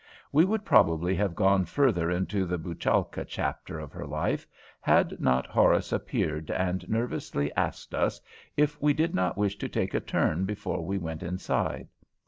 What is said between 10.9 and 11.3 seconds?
went